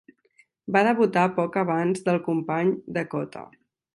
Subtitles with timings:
[0.75, 3.47] Va debutar poc abans del company Dakota.